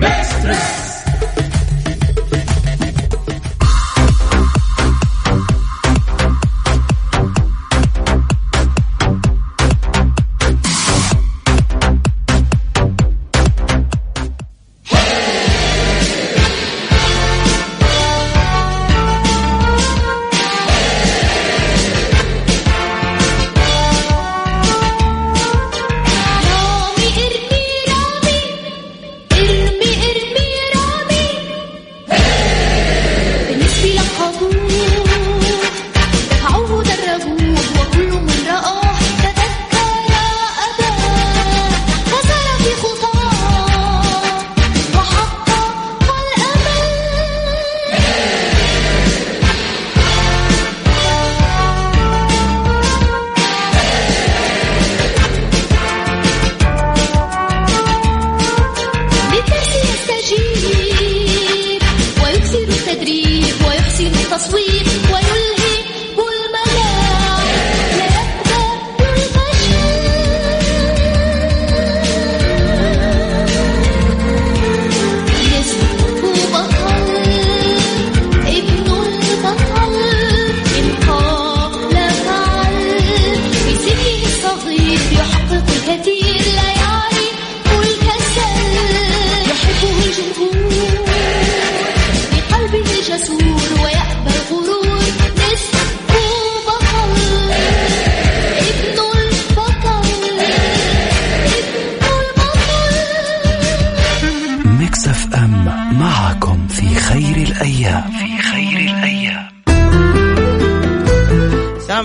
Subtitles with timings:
[0.00, 0.89] Mestres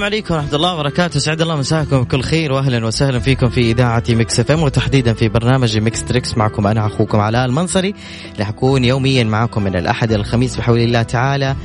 [0.05, 4.39] عليكم ورحمة الله وبركاته، أسعد الله مساكم بكل خير واهلا وسهلا فيكم في إذاعة Mix
[4.39, 6.37] FM وتحديدا في برنامج Mix Trix.
[6.37, 7.93] معكم أنا أخوكم علاء المنصري.
[8.33, 11.55] اللي حكون يوميا معكم من الأحد إلى الخميس بحول الله تعالى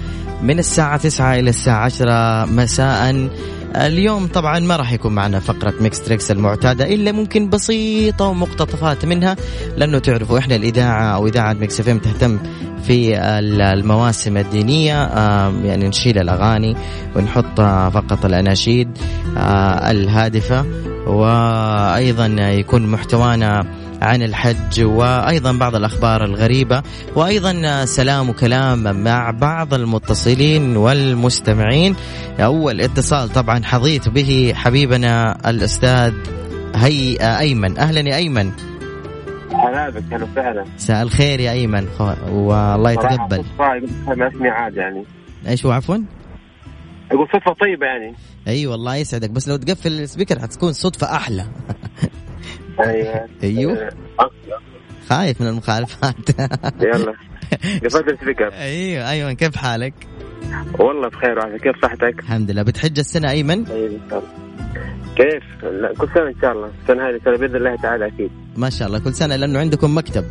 [0.43, 3.29] من الساعة 9 إلى الساعة 10 مساء.
[3.77, 9.37] اليوم طبعا ما راح يكون معنا فقرة Mix Trix المعتادة إلا ممكن بسيطة ومقتطفات منها
[9.77, 12.39] لأنه تعرفوا إحنا الإذاعة أو إذاعة Mix FM تهتم
[12.83, 15.07] في المواسم الدينية
[15.65, 16.77] يعني نشيل الأغاني
[17.17, 17.61] ونحط
[17.95, 18.99] فقط الأناشيد
[19.37, 20.65] آه، الهادفة
[21.07, 26.83] وأيضا يكون محتوانا عن الحج وأيضا بعض الأخبار الغريبة
[27.17, 31.97] وأيضا سلام وكلام مع بعض المتصلين والمستمعين.
[32.41, 36.15] أول اتصال طبعا حظيت به حبيبنا الأستاذ
[36.75, 37.79] هي أيمن.
[37.79, 38.51] أهلا يا أيمن.
[39.53, 40.65] هلا بك أهلا وسهلا.
[40.77, 41.87] مساء الخير يا أيمن.
[41.99, 43.45] خ- والله يتقبل.
[43.59, 45.05] ما اسمي عاد يعني.
[45.49, 45.97] إيش هو عفوا؟
[47.13, 48.15] أقول صدفة طيبة يعني.
[48.49, 49.31] أي والله يسعدك.
[49.31, 51.45] بس لو تقفل ال speaker حتكون صدفة أحلى.
[52.85, 53.29] أيوه.
[53.43, 53.91] أيوه.
[54.21, 54.31] آه،
[55.09, 56.15] خايف من المخالفات.
[56.81, 57.15] يلا.
[57.85, 59.95] قفلت السبيكر أيوه ايمن كيف حالك؟
[60.79, 61.57] والله بخير وعافية.
[61.57, 62.63] كيف صحتك؟ الحمد لله.
[62.63, 63.31] بتحج السنة
[64.11, 64.23] شاء الله.
[65.17, 66.71] كيف؟ لا كل سنة إن شاء الله.
[66.83, 68.31] السنة هذه السنة بإذن الله تعالى أكيد.
[68.57, 68.99] ما شاء الله.
[68.99, 70.25] كل سنة لأنه عندكم مكتب.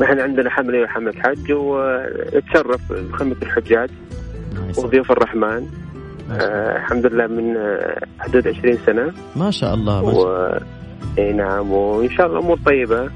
[0.00, 3.90] نحن عندنا حملة وحملة حج ونتشرف بخدمة الحجاج
[4.78, 5.66] وضيوف الرحمن.
[6.30, 7.56] آه الحمد لله من
[8.20, 9.12] حدود 20 سنة.
[9.36, 10.77] ما شاء الله ما شاء الله.
[11.18, 13.10] اي نعم وإن شاء الله الأمور طيبة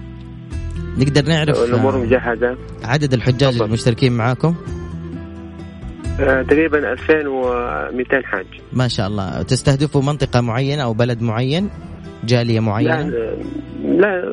[0.98, 3.64] نقدر نعرف الأمور مجهزة عدد الحجاج تفضل.
[3.66, 4.54] المشتركين معاكم؟
[6.20, 11.70] آه تقريبا 2200 حاج ما شاء الله تستهدفوا منطقة معينة أو بلد معين؟
[12.24, 13.10] جالية لا معينة؟
[13.84, 14.32] لا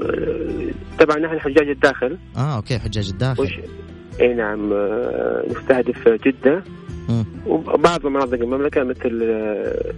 [0.99, 3.59] طبعا نحن حجاج الداخل آه أوكي حجاج الداخل وش
[4.21, 6.07] اي نعم آه، نستهدف
[7.09, 7.25] مم.
[7.47, 9.93] وبعض مناطق المملكة مثل آه،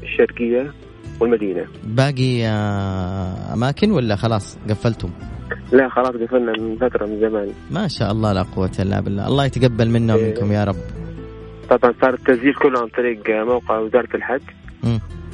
[1.22, 1.66] والمدينة.
[1.84, 5.10] باقي آه، أماكن ولا خلاص قفلتم؟
[5.72, 7.52] لا خلاص قفلنا من فترة من زمان.
[7.72, 10.24] ما شاء الله لا قوة إلا بالله، الله يتقبل منا إيه.
[10.24, 10.76] ومنكم يا رب.
[11.70, 14.42] طبعا صار التسجيل كله عن طريق موقع وزارة الحج.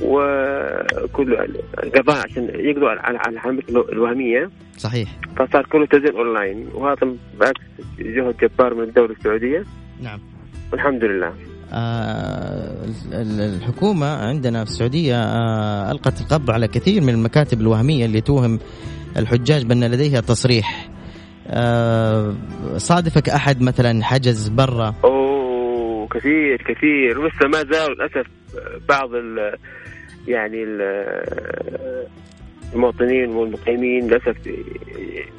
[0.02, 1.38] وكل
[1.84, 4.50] القضاء عشان يقضوا على العلامات الوهمية.
[4.78, 5.10] صحيح.
[5.38, 6.68] فصار كله تسجيل أونلاين.
[6.74, 7.62] وهذا بعكس
[8.00, 9.64] جهد جبار من الدولة السعودية.
[10.02, 10.20] نعم.
[10.72, 11.34] والحمد لله.
[13.14, 18.60] الحكومة عندنا في السعودية آه، ألقت القبض على كثير من المكاتب الوهمية اللي توهم
[19.18, 20.90] الحجاج بأن لديها تصريح.
[21.48, 22.36] آه،
[22.78, 28.28] صادفك أحد مثلا حجز برا؟ أوه كثير كثير ولسه ما زال للأسف
[28.90, 29.56] بعض ال
[30.28, 32.08] يعني ال-
[32.74, 34.36] المواطنين والمقيمين للأسف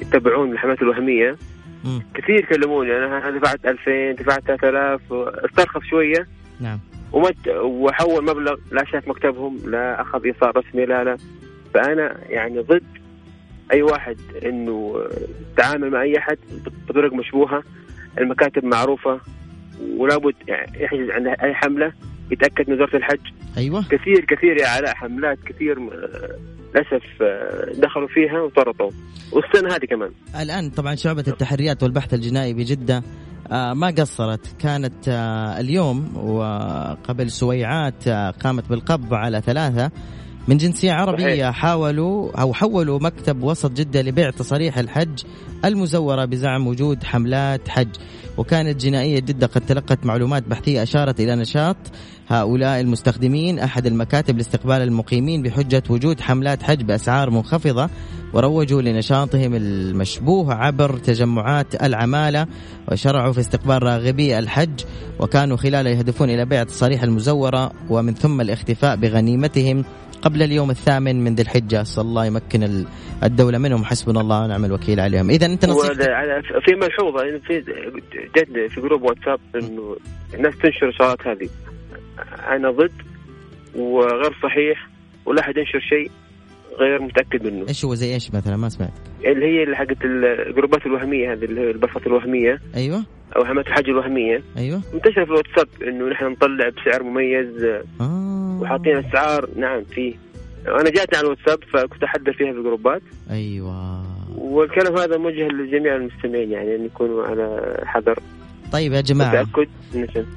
[0.01, 1.35] يتبعون الحملات الوهمية.
[1.83, 2.01] مم.
[2.13, 6.27] كثير كلموني أنا دفعت 2000 دفعت 3000 استرخص شوية.
[6.59, 6.79] نعم.
[7.11, 11.17] ومت وحول مبلغ لا شاف مكتبهم لا أخذ إيصال رسمي لا لا.
[11.73, 12.83] فأنا يعني ضد
[13.71, 15.05] أي واحد إنه
[15.57, 16.37] تعامل مع أي أحد
[16.89, 17.63] بطرق مشبوهة.
[18.17, 19.19] المكاتب معروفة
[19.97, 21.93] ولابد يعني يحجز عند أي حملة.
[22.31, 23.19] يتاكد من وزاره الحج؟
[23.57, 23.83] أيوه.
[23.83, 28.89] كثير كثير يا علاء حملات كثير للأسف آه، دخلوا فيها وطرطوا
[29.31, 30.11] والسنة هذه كمان.
[30.41, 33.03] الآن طبعا شعبة التحريات والبحث الجنائي بجدة
[33.51, 34.55] آه، ما قصرت.
[34.61, 38.09] كانت آه، اليوم وقبل سويعات
[38.43, 39.91] قامت بالقبض على ثلاثة
[40.47, 41.49] من جنسية عربية صحيح.
[41.51, 45.23] حاولوا أو حولوا مكتب وسط جدة لبيع تصاريح الحج
[45.65, 47.87] المزورة بزعم وجود حملات حج.
[48.37, 51.77] وكانت جنائية جدة قد تلقت معلومات بحثية أشارت إلى نشاط
[52.27, 53.59] هؤلاء المستخدمين.
[53.59, 57.89] أحد المكاتب لاستقبال المقيمين بحجة وجود حملات حج بأسعار منخفضة
[58.33, 62.47] وروجوا لنشاطهم المشبوه عبر تجمعات العمالة
[62.91, 64.79] وشرعوا في استقبال راغبي الحج.
[65.19, 69.85] وكانوا خلاله يهدفون إلى بيع التصاريح المزورة ومن ثم الاختفاء بغنيمتهم
[70.21, 71.83] قبل اليوم الثامن من ذي الحجة.
[71.83, 72.85] صلى الله يمكن ال-
[73.23, 75.29] الدولة منهم حسبنا الله ونعم الوكيل عليهم.
[75.29, 76.01] إذا أنت نصيحتك
[76.65, 77.63] في ملحوظة إن في
[78.37, 79.95] جد في جروب واتساب إنه
[80.33, 81.49] الناس تنشر الاشارات هذه.
[82.49, 82.91] أنا ضد
[83.75, 84.89] وغير صحيح
[85.25, 86.11] ولا أحد ينشر شيء
[86.79, 87.65] غير متأكد منه.
[87.69, 88.93] إيش هو زي إيش مثلا؟ ما سمعت.
[89.25, 92.61] اللي هي اللي حقت الجروبات الوهمية هذه اللي هي البسط الوهمية.
[92.75, 93.03] أيوه.
[93.35, 94.43] أو حملات الحج الوهمية.
[94.57, 94.81] أيوه.
[94.93, 97.63] منتشرة في الواتساب إنه نحن نطلع بسعر مميز.
[98.01, 98.48] آه.
[98.59, 100.13] وحاطين أسعار نعم فيه
[100.67, 103.01] أنا جاتني على الواتساب فكنت أحدث فيها في الجروبات.
[103.31, 104.03] أيوه.
[104.37, 108.19] والكلام هذا موجه لجميع المستمعين يعني إن يكونوا على حذر.
[108.71, 109.45] طيب يا جماعة.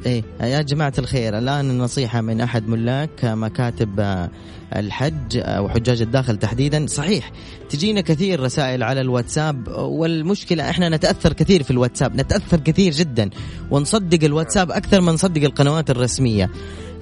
[0.07, 4.31] إيه يا جماعة الخير الآن النصيحة من أحد ملاك مكاتب آه،
[4.77, 6.87] الحج آه، وحجاج الداخل تحديدا.
[6.87, 7.31] صحيح
[7.71, 13.31] تجينا كثير رسائل على الواتساب والمشكلة إحنا نتأثر كثير في الواتساب نتأثر كثير جدا
[13.71, 16.51] ونصدق الواتساب أكثر ما نصدق القنوات الرسمية.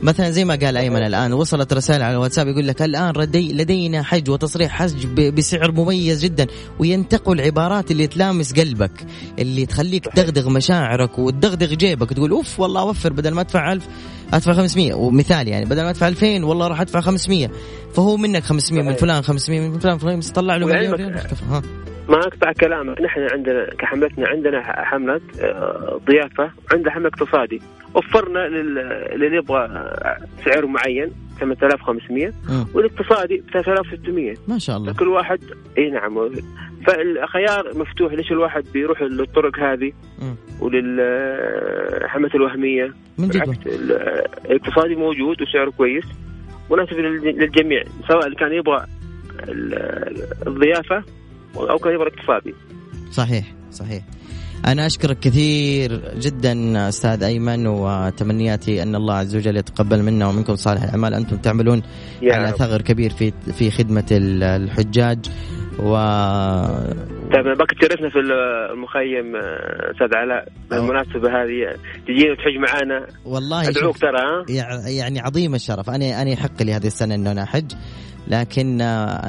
[0.03, 4.03] مثلا زي ما قال أيمن الآن وصلت رسائل على الواتساب يقول لك الآن ردي لدينا
[4.03, 6.47] حج وتصريح حج بسعر مميز جدا
[6.79, 9.07] وينتقوا العبارات اللي تلامس قلبك
[9.39, 13.89] اللي تخليك تدغدغ مشاعرك وتدغدغ جيبك تقول أوف والله أوفر بدل ما أدفع 1000
[14.33, 17.51] أدفع 500 ومثال يعني بدل ما أدفع 2000 والله راح أدفع 500
[17.95, 18.95] فهو منك 500 من.
[18.95, 21.17] فلان 500 من فلان فلان طلع له مليون ريال
[21.51, 21.63] ها.
[22.09, 23.01] ما أقطع كلامك.
[23.01, 27.61] نحن عندنا كحملتنا عندنا حملة آه، ضيافة عندنا حملة اقتصادي.
[27.95, 31.11] وفرنا لل- للي يبغى آه، سعر معين
[31.41, 32.67] 8500 مم.
[32.75, 34.93] والاقتصادي ب 3600 ما شاء الله.
[34.93, 35.41] كل واحد
[35.79, 36.31] إي نعم.
[36.87, 39.93] فالخيار مفتوح ليش الواحد بيروح للطرق هذه
[40.23, 40.35] مم.
[40.61, 42.95] وللحملة الوهمية.
[43.19, 43.59] من جد
[44.51, 46.05] الاقتصادي موجود وسعره كويس.
[46.71, 48.87] مناسب لل- للجميع سواء اللي كان يبغى
[49.49, 51.05] ال- الضيافة
[51.57, 52.55] أو كان يبغى الاقتصادي.
[53.11, 54.03] صحيح صحيح.
[54.67, 60.83] أنا أشكرك كثير جدا أستاذ أيمن وتمنياتي أن الله عز وجل يتقبل منا ومنكم صالح
[60.83, 61.15] الأعمال.
[61.15, 61.83] أنتم تعملون
[62.23, 62.53] على.
[62.53, 65.19] ثغر كبير في في خدمة ال- الحجاج
[65.79, 65.95] و
[67.35, 69.37] طيب باك تشرفنا في المخيم
[69.93, 70.49] أستاذ علاء.
[70.71, 71.77] بالمناسبة هذه
[72.07, 73.07] تجينا وتحج معانا.
[73.25, 74.45] والله أدعوك شوف، ترى
[74.99, 75.91] يعني عظيم الشرف.
[75.91, 77.73] أنا أنا يحق لي هذه السنة أنه أنا أحج
[78.29, 78.79] لكن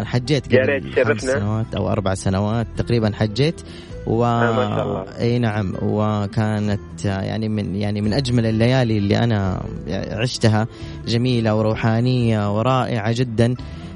[0.06, 1.22] حجيت قبل خمس.
[1.22, 3.62] سنوات أو أربع سنوات تقريبا حجيت.
[4.08, 5.06] و آه، ما شاء الله.
[5.20, 5.74] إي نعم.
[5.82, 9.64] وكانت آه، يعني من يعني من أجمل الليالي اللي أنا
[10.12, 10.68] عشتها.
[11.08, 13.56] جميلة وروحانية ورائعة جدا.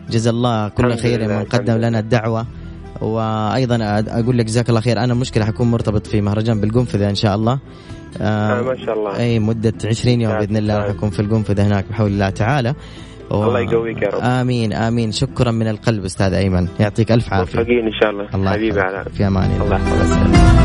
[0.09, 1.73] جزا الله كل خير من قدم.
[1.73, 2.45] لنا الدعوة.
[3.01, 5.03] وأيضا أقول لك جزاك الله خير.
[5.03, 7.59] أنا مشكلة حكون مرتبط في مهرجان بالقنفذة إن شاء الله.
[8.21, 9.17] آه ما شاء الله.
[9.17, 10.91] إي مدة 20 يوم آه، بإذن الله راح آه.
[10.91, 12.75] أكون في القنفذة هناك بحول الله تعالى.
[13.31, 14.21] الله يقويك يا رب.
[14.23, 15.11] آمين آمين.
[15.11, 16.67] شكرا من القلب أستاذ أيمن.
[16.79, 17.57] يعطيك ألف عافية.
[17.59, 18.27] موفقين إن شاء الله.
[18.35, 18.79] الله حبيبي.
[18.81, 19.75] علاء في أمان الله.
[19.75, 20.55] الله.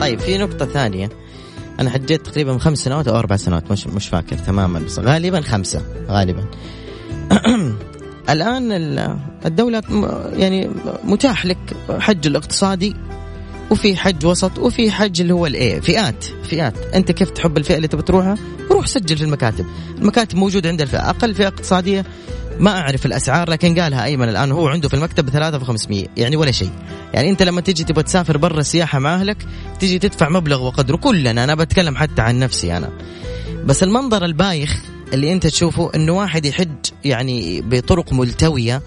[0.00, 1.08] طيب في نقطة ثانية.
[1.80, 5.82] أنا حجيت تقريبا خمس سنوات أو أربع سنوات مش مش فاكر تماما بس غالبا خمسة
[6.08, 6.44] غالبا.
[8.30, 9.16] الآن ال-
[9.46, 10.70] الدولة م- يعني
[11.04, 11.58] متاح لك
[12.00, 12.96] حج الاقتصادي
[13.70, 16.74] وفي حج وسط وفي حج اللي هو الإيه فئات فئات.
[16.94, 18.38] أنت كيف تحب الفئة اللي تبي تروحها؟
[18.70, 19.66] روح سجل في المكاتب.
[19.98, 21.10] المكاتب موجودة عند الفئة.
[21.10, 22.04] أقل فئة اقتصادية
[22.58, 26.50] ما أعرف الأسعار لكن قالها أيمن الآن هو عنده في المكتب ب 3500 يعني ولا
[26.50, 26.70] شيء.
[27.14, 29.36] يعني أنت لما تيجي تبغى تسافر برا السياحة مع أهلك
[29.80, 30.96] تيجي تدفع مبلغ وقدره.
[30.96, 32.90] كلنا أنا بتكلم حتى عن نفسي أنا.
[33.64, 34.82] بس المنظر البايخ
[35.12, 38.82] اللي أنت تشوفه إنه واحد يحج يعني بطرق ملتوية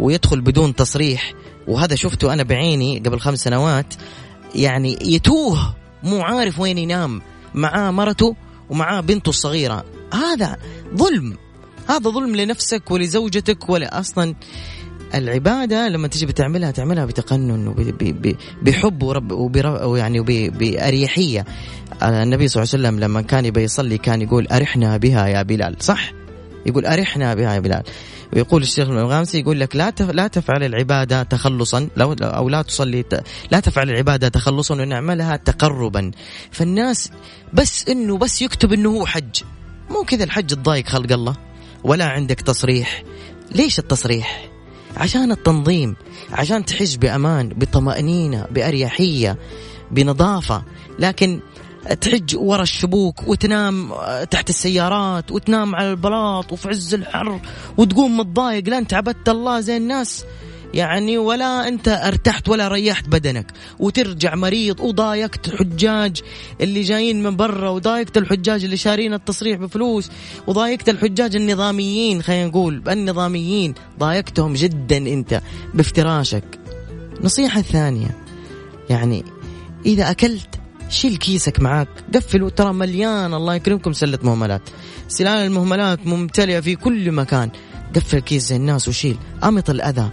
[0.00, 1.32] ويدخل بدون تصريح
[1.68, 3.94] وهذا شفته أنا بعيني قبل خمس سنوات
[4.54, 7.22] يعني يتوه مو عارف وين ينام
[7.54, 8.36] معاه مرته
[8.70, 9.84] ومعاه بنته الصغيرة.
[10.14, 10.56] هذا
[10.96, 11.36] ظلم
[11.88, 14.34] هذا ظلم لنفسك ولزوجتك ولا أصلا.
[15.14, 21.44] العبادة لما تجي بتعملها تعملها بتقنن وب- ب- بحب ورب ويعني وب- بأريحية.
[22.02, 25.42] آه، النبي صلى الله عليه وسلم لما كان يبي يصلي كان يقول أرحنا بها يا
[25.42, 26.12] بلال صح؟
[26.66, 27.82] يقول أرحنا بها يا بلال.
[28.32, 31.88] ويقول الشيخ الغامسي يقول لك لا لا تفعل العبادة تخلصا.
[31.96, 33.04] لو أو لا تصلي
[33.50, 36.10] لا تفعل العبادة تخلصا ونعملها تقربا.
[36.50, 37.10] فالناس
[37.52, 39.42] بس إنه بس يكتب إنه هو حج.
[39.90, 41.36] مو كذا الحج تضايق خلق الله.
[41.84, 43.02] ولا عندك تصريح.
[43.54, 44.50] ليش التصريح؟
[44.96, 45.96] عشان التنظيم.
[46.32, 49.38] عشان تحج بأمان بطمأنينة بأريحية
[49.90, 50.62] بنظافة.
[50.98, 51.40] لكن
[52.00, 53.92] تحج ورا الشبوك وتنام
[54.30, 57.40] تحت السيارات وتنام على البلاط وفي عز الحر
[57.76, 60.24] وتقوم متضايق لا انت عبدت الله زي الناس.
[60.74, 63.52] يعني ولا انت ارتحت ولا ريحت بدنك.
[63.78, 66.22] وترجع مريض وضايقت حجاج
[66.60, 70.10] اللي جايين من برا وضايقت الحجاج اللي شارين التصريح بفلوس
[70.46, 73.74] وضايقت الحجاج النظاميين خلينا نقول النظاميين.
[73.98, 75.40] ضايقتهم جدا انت
[75.74, 76.44] بافتراشك.
[77.20, 78.16] نصيحة ثانية
[78.90, 79.24] يعني
[79.86, 80.59] إذا أكلت
[80.90, 84.62] شيل كيسك معاك قفله ترى مليان الله يكرمكم سلة مهملات.
[85.08, 87.50] سلال المهملات ممتلئة في كل مكان.
[87.96, 89.16] قفل كيس زي الناس وشيل.
[89.44, 90.10] أمط الأذى.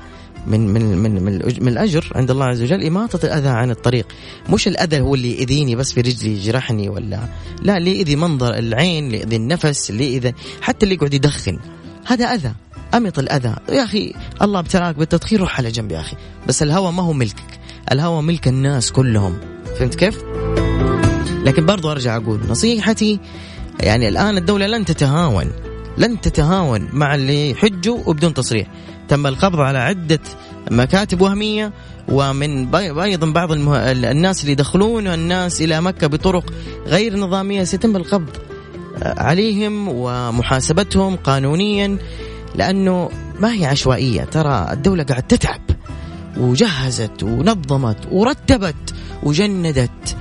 [0.47, 4.07] من من من من, الأجر عند الله عز وجل إماطة الأذى عن الطريق،
[4.49, 7.19] مش الأذى هو اللي يأذيني بس في رجلي يجرحني ولا
[7.61, 11.59] لا اللي يأذي منظر العين، اللي يأذي النفس، اللي ياذي حتى اللي يقعد يدخن،
[12.05, 12.51] هذا أذى،
[12.93, 16.15] امط الأذى، يا أخي الله ابتلاك بالتدخين روح على جنب يا أخي،
[16.47, 17.59] بس الهوى ما هو ملكك،
[17.91, 19.37] الهوى ملك الناس كلهم،
[19.79, 20.23] فهمت كيف؟
[21.47, 23.19] لكن برضو أرجع أقول نصيحتي
[23.79, 25.51] يعني الآن الدولة لن تتهاون
[25.97, 28.67] لن تتهاون مع اللي يحجوا وبدون تصريح.
[29.07, 30.19] تم القبض على عدة
[30.71, 31.71] مكاتب وهمية
[32.09, 33.91] ومن أيضا بعض المه...
[33.91, 36.53] الناس اللي يدخلون الناس إلى مكة بطرق
[36.87, 38.37] غير نظامية سيتم القبض
[39.01, 41.97] عليهم ومحاسبتهم قانونيا
[42.55, 44.23] لأنه ما هي عشوائية.
[44.23, 45.61] ترى الدولة قاعد تتعب
[46.37, 50.17] وجهزت ونظمت ورتبت وجندت.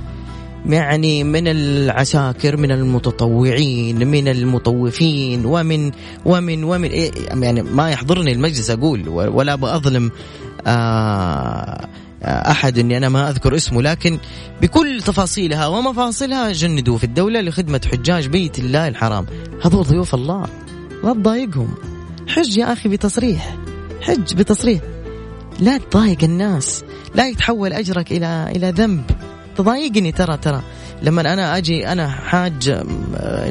[0.67, 5.91] يعني من العساكر من المتطوعين من المطوفين ومن
[6.25, 10.11] ومن ومن إيه يعني ما يحضرني المجلس أقول ولا بأظلم
[10.67, 11.87] آه
[12.23, 14.17] أحد إني أنا ما أذكر اسمه لكن
[14.61, 19.25] بكل تفاصيلها ومفاصلها جندوا في الدولة لخدمة حجاج بيت الله الحرام.
[19.61, 20.45] هذول ضيوف الله
[21.03, 21.73] لا تضايقهم.
[22.27, 23.57] حج يا أخي بتصريح
[24.01, 24.81] حج بتصريح.
[25.59, 26.83] لا تضايق الناس
[27.15, 29.03] لا يتحول أجرك إلى إلى ذنب.
[29.57, 30.11] تضايقني.
[30.11, 30.61] ترى ترى
[31.01, 32.83] لما أنا أجي أنا حاج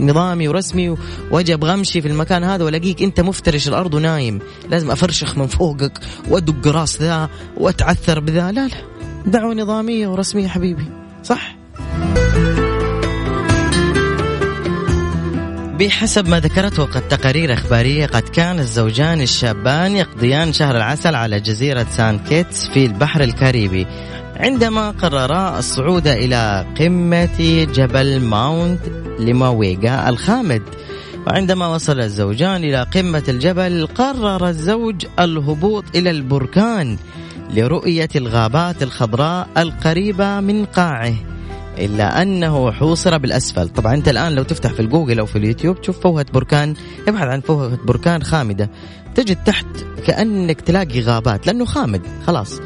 [0.00, 0.96] نظامي ورسمي
[1.30, 4.38] وأجي أبغى أمشي في المكان هذا وألاقيك أنت مفترش الأرض ونايم.
[4.70, 5.98] لازم أفرشخ من فوقك
[6.28, 8.52] وأدق راس ذا وأتعثر بذا.
[8.52, 8.74] لا لا.
[9.26, 10.84] دعوة نظامية ورسمية حبيبي.
[11.22, 11.56] صح؟
[15.78, 21.86] بحسب ما ذكرته قد تقارير إخبارية قد كان الزوجان الشابان يقضيان شهر العسل على جزيرة
[21.90, 23.86] سان كيتس في البحر الكاريبي.
[24.40, 28.80] عندما قررا الصعود إلى قمة جبل ماونت
[29.18, 30.62] ليماويغا الخامد
[31.26, 36.96] وعندما وصل الزوجان إلى قمة الجبل قرر الزوج الهبوط إلى البركان
[37.54, 41.14] لرؤية الغابات الخضراء القريبة من قاعه
[41.78, 43.68] إلا أنه حوصر بالأسفل.
[43.68, 46.74] طبعا أنت الآن لو تفتح في الجوجل أو في اليوتيوب تشوف فوهة بركان
[47.08, 48.70] ابحث عن فوهة بركان خامدة
[49.14, 49.66] تجد تحت
[50.06, 52.60] كأنك تلاقي غابات لأنه خامد خلاص.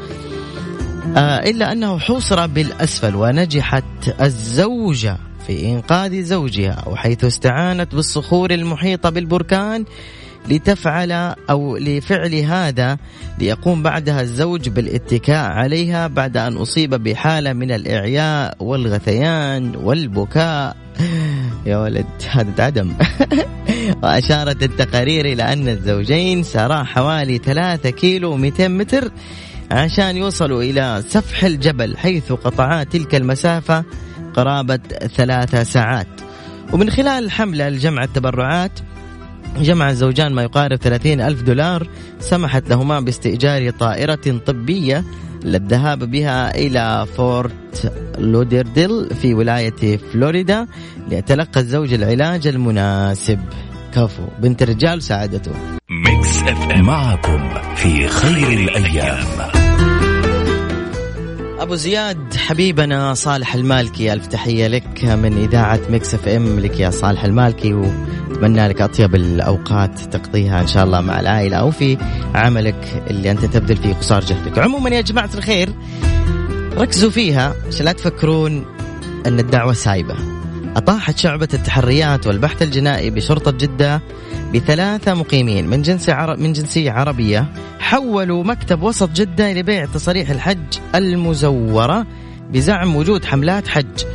[1.49, 3.83] إلا أنه حوصر بالأسفل ونجحت
[4.21, 5.17] الزوجة
[5.47, 9.85] في إنقاذ زوجها وحيث استعانت بالصخور المحيطة بالبركان
[10.49, 11.11] لتفعل
[11.49, 12.97] أو لفعل هذا
[13.39, 20.75] ليقوم بعدها الزوج بالاتكاء عليها بعد أن أصيب بحالة من الإعياء والغثيان والبكاء.
[21.65, 22.93] يا ولد هذا عدم.
[24.03, 29.11] وأشارت التقارير إلى أن الزوجين سارا حوالي 3 كيلو 200 متر
[29.71, 33.83] عشان يوصلوا إلى سفح الجبل حيث قطعا تلك المسافة
[34.33, 34.79] قرابة
[35.15, 36.07] ثلاثة ساعات.
[36.73, 38.71] ومن خلال الحملة لجمع التبرعات
[39.59, 41.87] جمع الزوجان ما يقارب 30 ألف دولار
[42.19, 45.03] سمحت لهما باستئجار طائرة طبية
[45.43, 50.67] للذهاب بها إلى فورت لودرديل في ولاية فلوريدا
[51.09, 53.39] ليتلقى الزوج العلاج المناسب.
[53.93, 55.51] كفو بنت الرجال ساعدته
[55.89, 56.85] Mix FM.
[56.85, 59.60] معكم في خير الأيام.
[61.61, 66.59] أبو زياد حبيبنا صالح المالكي ألف تحية لك من إذاعة Mix FM.
[66.59, 71.71] لك يا صالح المالكي وأتمنى لك أطيب الأوقات تقضيها إن شاء الله مع العائلة أو
[71.71, 71.97] في
[72.35, 74.59] عملك اللي أنت تبذل فيه قصارى جهدك.
[74.59, 75.69] عموما يا جماعة الخير
[76.77, 78.65] ركزوا فيها عشان لا تفكرون
[79.25, 80.15] أن الدعوة سايبة.
[80.75, 84.01] أطاحت شعبة التحريات والبحث الجنائي بشرطة جدة
[84.53, 87.45] بثلاثة مقيمين من جنس عرب من جنسية عربية
[87.79, 92.07] حولوا مكتب وسط جدة لبيع تصاريح الحج المزورة
[92.51, 94.05] بزعم وجود حملات حج.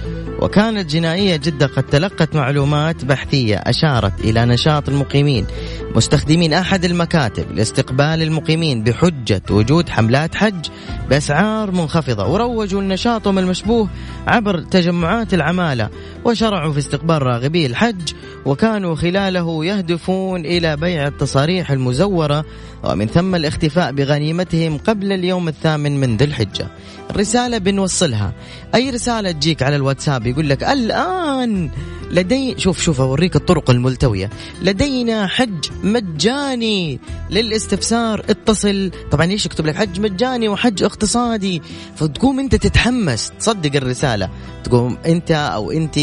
[0.41, 5.47] وكانت جنائية جدة قد تلقت معلومات بحثية أشارت إلى نشاط المقيمين
[5.95, 10.67] مستخدمين أحد المكاتب لاستقبال المقيمين بحجة وجود حملات حج
[11.11, 13.89] بأسعار منخفضة وروجوا لنشاطهم المشبوه
[14.27, 15.91] عبر تجمعات العمالة
[16.27, 18.13] وشرعوا في استقبال راغبي الحج
[18.47, 22.45] وكانوا خلاله يهدفون إلى بيع التصاريح المزورة
[22.85, 26.69] ومن ثم الاختفاء بغنيمتهم قبل اليوم الثامن من ذي الحجة.
[27.11, 28.33] الرسالة بنوصلها.
[28.75, 31.71] أي رسالة تجيك على الواتساب يقول لك الآن
[32.11, 34.31] لدي شوف شوف أوريك الطرق الملتوية.
[34.63, 38.91] لدينا حج مجاني للاستفسار اتصل.
[39.11, 41.63] طبعا إيش يكتب لك؟ حج مجاني وحج اقتصادي.
[41.97, 44.31] فتقوم أنت تتحمس تصدق الرسالة.
[44.65, 45.99] تقوم أنت أو انت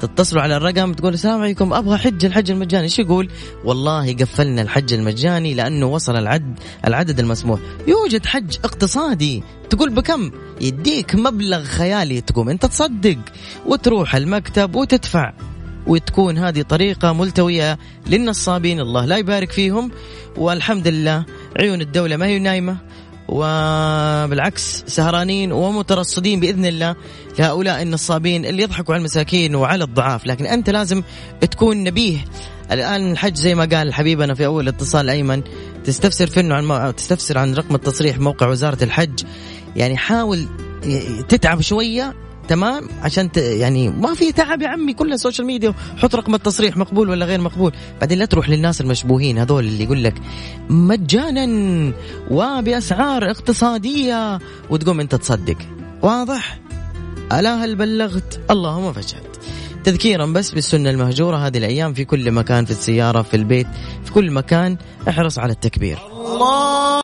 [0.00, 2.84] تتصلوا على الرقم تقول السلام عليكم أبغى حج الحج المجاني.
[2.84, 3.28] إيش يقول؟
[3.64, 9.42] والله قفلنا الحج المجاني لأنه وصل العدد العدد المسموح يوجد حج اقتصادي.
[9.70, 12.20] تقول بكم؟ يديك مبلغ خيالي.
[12.20, 13.18] تقوم أنت تصدق
[13.66, 15.32] وتروح المكتب وتدفع.
[15.86, 18.80] وتكون هذه طريقة ملتوية للنصابين.
[18.80, 19.90] الله لا يبارك فيهم.
[20.36, 21.24] والحمد لله
[21.56, 22.76] عيون الدولة ما هي نايمة.
[23.30, 26.96] وبالعكس سهرانين ومترصدين بإذن الله
[27.38, 31.02] لهؤلاء النصابين اللي يضحكوا على المساكين وعلى الضعاف، لكن أنت لازم
[31.40, 32.18] تكون نبيه.
[32.72, 35.42] الآن الحج زي ما قال حبيبنا في أول اتصال أيمن
[35.84, 36.94] تستفسر فنه عن.
[36.96, 39.24] تستفسر عن رقم التصريح موقع وزارة الحج
[39.76, 40.48] يعني حاول
[41.28, 42.14] تتعب شوية
[42.50, 43.36] تمام؟ عشان ت...
[43.36, 47.40] يعني ما في تعب يا عمي كلها social media حط رقم التصريح مقبول ولا غير
[47.40, 47.72] مقبول.
[48.00, 50.14] بعدين لا تروح للناس المشبوهين هذول اللي يقول لك
[50.68, 51.46] مجانا
[52.30, 54.38] وبأسعار اقتصادية
[54.70, 55.56] وتقوم أنت تصدق.
[56.02, 56.60] واضح؟
[57.32, 59.22] ألا هل بلغت؟ اللهم فاشهد
[59.84, 63.66] تذكيرا بس بالسنة المهجورة هذه الأيام في كل مكان في السيارة في البيت
[64.04, 64.76] في كل مكان
[65.08, 65.98] احرص على التكبير.
[66.12, 66.90] الله!